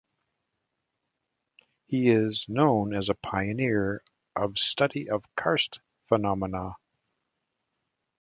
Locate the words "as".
2.95-3.09